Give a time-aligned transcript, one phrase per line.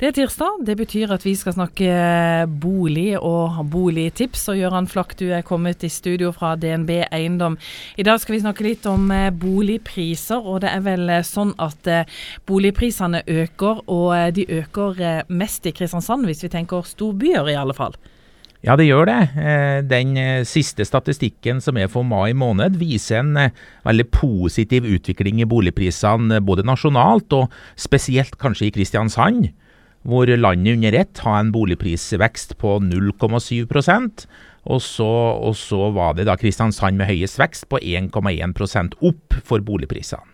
[0.00, 0.62] Det er tirsdag.
[0.64, 1.88] Det betyr at vi skal snakke
[2.62, 4.46] bolig og boligtips.
[4.48, 7.58] Og Gøran Flakk, du er kommet i studio fra DNB Eiendom.
[8.00, 10.40] I dag skal vi snakke litt om eh, boligpriser.
[10.40, 12.16] Og det er vel eh, sånn at eh,
[12.48, 18.00] boligprisene øker, og de øker mest i Kristiansand, hvis vi tenker storbyer i alle fall.
[18.64, 19.20] Ja, det gjør det.
[19.88, 20.16] Den
[20.48, 23.36] siste statistikken som er for mai måned, viser en
[23.84, 29.52] veldig positiv utvikling i boligprisene både nasjonalt og spesielt kanskje i Kristiansand
[30.02, 34.24] hvor landet under ett har en boligprisvekst på 0,7%
[34.70, 40.26] og og så var det da Kristiansand med høyest vekst på 1,1% opp for boligprisene.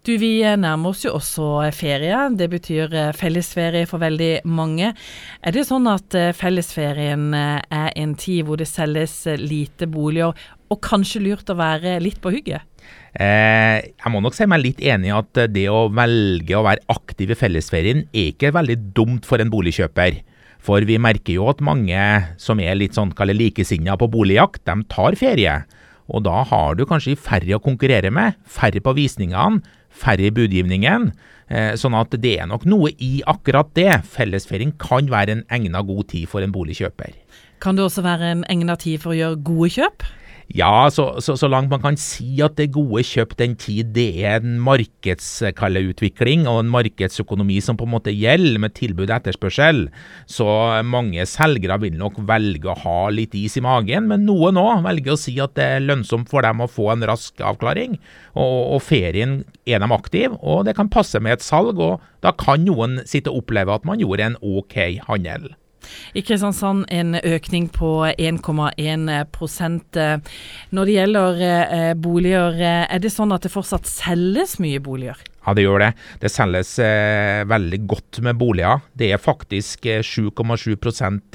[0.00, 1.46] Du, Vi nærmer oss jo også
[1.76, 2.16] ferie.
[2.32, 4.94] Det betyr eh, fellesferie for veldig mange.
[5.44, 10.32] Er det sånn at eh, fellesferien eh, er en tid hvor det selges lite boliger,
[10.72, 12.64] og kanskje lurt å være litt på hugget?
[13.12, 16.86] Eh, jeg må nok si meg litt enig i at det å velge å være
[16.94, 20.22] aktiv i fellesferien er ikke veldig dumt for en boligkjøper.
[20.64, 22.00] For vi merker jo at mange
[22.40, 25.58] som er litt sånn likesinna på boligjakt, de tar ferie.
[26.08, 29.60] Og da har du kanskje færre å konkurrere med, færre på visningene,
[29.90, 31.10] færre i budgivningen.
[31.50, 33.90] Eh, sånn at det er nok noe i akkurat det.
[34.06, 37.16] Fellesferien kan være en egna god tid for en boligkjøper.
[37.60, 40.06] Kan det også være en egna tid for å gjøre gode kjøp?
[40.50, 44.24] Ja, så, så, så, langt man kan si at det gode kjøp den tid, det
[44.26, 49.84] er en markedsutvikling og en markedsøkonomi som på en måte gjelder med tilbud og etterspørsel.
[50.26, 50.48] Så
[50.82, 55.14] mange selgere vil nok velge å ha litt is i magen, men noen òg velger
[55.14, 58.00] å si at det er lønnsomt for dem å få en rask avklaring.
[58.34, 62.34] Og, og ferien er de aktive, og det kan passe med et salg, og da
[62.34, 65.52] kan noen sitte og oppleve at man gjorde en OK handel.
[66.14, 69.98] I Kristiansand en økning på 1,1%
[70.74, 75.20] Når det gjelder eh, boliger, eh, er det sånn at det fortsatt selges mye boliger?
[75.40, 75.90] Ja, det gjør det.
[76.20, 78.82] Det selges eh, veldig godt med boliger.
[78.92, 80.76] Det er faktisk 7,7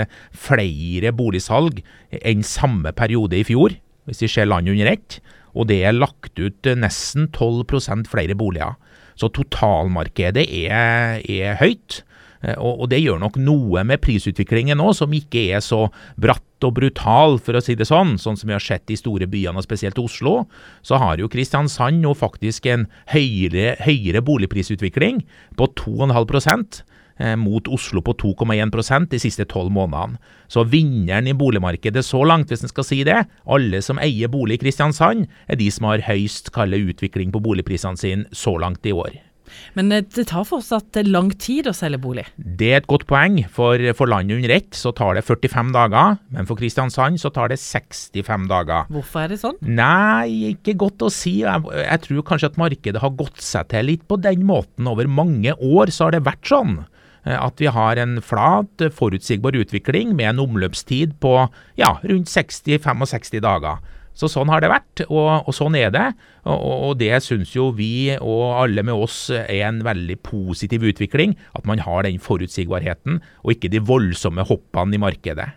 [0.00, 1.82] eh, flere boligsalg
[2.20, 3.76] enn samme periode i fjor,
[4.08, 5.20] hvis vi ser landet under ett.
[5.52, 8.78] Og det er lagt ut nesten 12% flere boliger.
[9.20, 12.00] Så totalmarkedet er, er høyt.
[12.42, 15.86] Eh, og, det gjør nok noe med prisutviklingen nå, som ikke er så
[16.20, 19.28] bratt og brutal, for å si det sånn, sånn som vi har sett i store
[19.30, 20.44] byene, og spesielt Oslo.
[20.84, 25.24] Så har jo Kristiansand nå faktisk en høyere, høyere boligprisutvikling,
[25.56, 26.82] på 2,5
[27.20, 30.20] eh, mot Oslo på 2,1% de siste tolv månedene.
[30.50, 34.58] Så vinneren i boligmarkedet så langt, hvis en skal si det, alle som eier bolig
[34.58, 38.96] i Kristiansand, er de som har høyst kalde utvikling på boligprisene sine så langt i
[38.96, 39.16] år.
[39.78, 42.26] Men eh, det tar fortsatt eh, lang tid å selge bolig?
[42.36, 43.40] Det er et godt poeng.
[43.52, 47.52] For, for landet under ett så tar det 45 dager, men for Kristiansand så tar
[47.52, 48.88] det 65 dager.
[48.92, 49.58] Hvorfor er det sånn?
[49.64, 51.40] Nei, ikke godt å si.
[51.44, 54.88] Jeg, jeg tror kanskje at markedet har gått seg til litt på den måten.
[54.90, 59.58] Over mange år så har det vært sånn eh, at vi har en flat, forutsigbar
[59.58, 61.34] utvikling med en omløpstid på
[61.80, 63.80] ja, rundt 60-65 dager.
[64.16, 66.08] Så sånn har det vært, og, og sånn er det.
[66.44, 71.36] Og, og det syns jo vi og alle med oss er en veldig positiv utvikling.
[71.56, 75.50] At man har den forutsigbarheten, og ikke de voldsomme hoppene i markedet.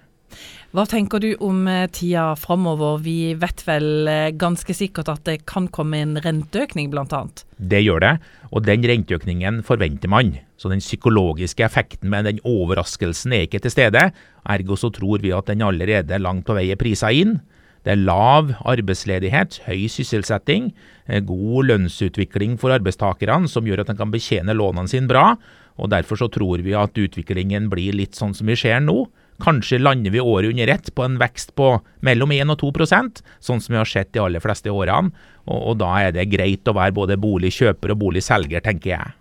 [0.73, 2.97] Hva tenker du om eh, tida framover?
[3.05, 7.19] Vi vet vel eh, ganske sikkert at det kan komme en renteøkning, bl.a.
[7.61, 8.13] Det gjør det,
[8.49, 10.31] og den renteøkningen forventer man.
[10.57, 14.07] Så den psykologiske effekten med den overraskelsen er ikke til stede.
[14.49, 17.37] Ergo så tror vi at den allerede langt på vei er prisa inn.
[17.83, 20.71] Det er lav arbeidsledighet, høy sysselsetting,
[21.07, 25.35] eh, god lønnsutvikling for arbeidstakerne, som gjør at de kan betjene lånene sine bra.
[25.77, 29.07] og Derfor så tror vi at utviklingen blir litt sånn som vi ser nå.
[29.41, 33.59] Kanskje lander vi året under ett på en vekst på mellom 1 og 2% sånn
[33.59, 35.11] som vi har sett de aller fleste årene.
[35.47, 39.09] Og, og da er det greit å være både boligkjøper og boligselger, tenker jeg.